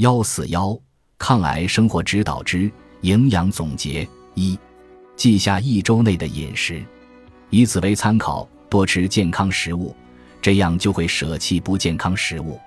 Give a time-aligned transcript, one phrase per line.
[0.00, 0.74] 幺四幺
[1.18, 4.58] 抗癌生活指导之营养总结一，
[5.14, 6.82] 记下一周内的饮食，
[7.50, 9.94] 以此为参考，多吃健康食物，
[10.40, 12.58] 这样就会舍弃不健康食物，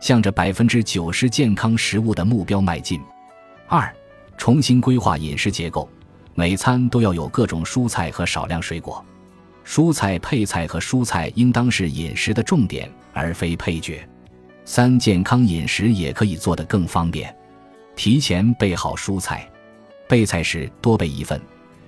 [0.00, 3.00] 向着百分之九十健康食物的目标迈进。
[3.66, 3.92] 二，
[4.36, 5.90] 重新规划饮食结构，
[6.36, 9.04] 每餐都要有各种蔬菜和少量水果，
[9.64, 14.08] 蔬菜配菜和蔬菜应当是饮食的重点，而非配角。
[14.70, 17.34] 三健康饮食也可以做得更方便，
[17.96, 19.48] 提前备好蔬菜，
[20.06, 21.40] 备菜时多备一份，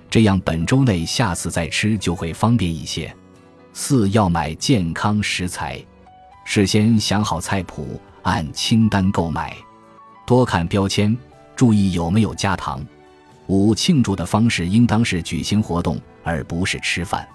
[0.09, 3.15] 这样本周内下次再吃就会方便一些。
[3.75, 5.79] 四要买健康食材，
[6.43, 9.55] 事先想好菜谱，按清单购买，
[10.27, 11.15] 多看标签，
[11.55, 12.83] 注意有没有加糖。
[13.49, 17.29] 五庆祝的方式应当是举行活动，而不是吃饭，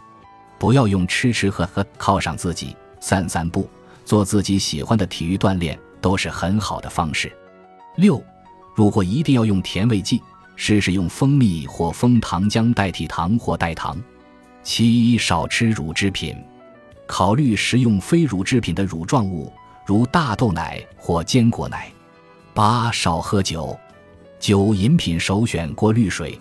[0.57, 3.69] 不要用吃吃喝喝犒赏自己，散散步。
[4.05, 7.35] 做自己喜欢的体育锻炼都是很好的方式。
[7.97, 8.23] 六，
[8.75, 10.21] 如果一定要用甜味剂，
[10.55, 14.01] 试试用蜂蜜或枫糖浆代替糖或代糖。
[14.63, 16.35] 七，少吃乳制品，
[17.05, 19.51] 考虑食用非乳制品的乳状物，
[19.85, 21.91] 如大豆奶或坚果奶。
[22.53, 23.77] 八，少喝酒，
[24.39, 26.39] 酒饮品首选过滤水。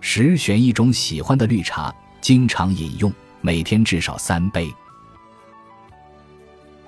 [0.00, 4.72] 十，选一种喜欢的绿茶，经常饮用，每天至少三杯。